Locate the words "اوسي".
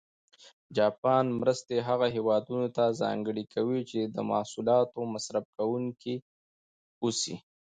7.03-7.35